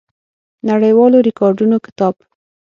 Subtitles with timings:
[0.69, 2.15] نړیوالو ریکارډونو کتاب